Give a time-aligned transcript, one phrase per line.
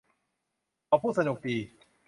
[0.87, 1.57] เขาพูดสนุกดี